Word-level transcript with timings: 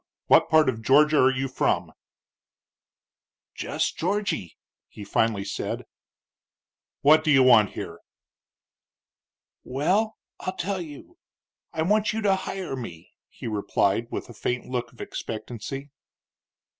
What 0.25 0.49
part 0.49 0.67
of 0.67 0.81
Georgia 0.81 1.19
are 1.19 1.29
you 1.31 1.47
from?" 1.47 1.91
"Jess 3.53 3.91
Georgy," 3.91 4.57
he 4.89 5.03
finally 5.03 5.45
said. 5.45 5.85
"What 7.01 7.23
do 7.23 7.29
you 7.29 7.43
want 7.43 7.73
here?" 7.73 7.99
"Well, 9.63 10.17
I'll 10.39 10.55
tell 10.57 10.81
you. 10.81 11.19
I 11.71 11.83
want 11.83 12.13
you 12.13 12.21
to 12.23 12.35
hire 12.35 12.75
me," 12.75 13.11
he 13.29 13.45
replied, 13.45 14.07
with 14.09 14.27
a 14.27 14.33
faint 14.33 14.65
look 14.65 14.91
of 14.91 15.01
expectancy. 15.01 15.91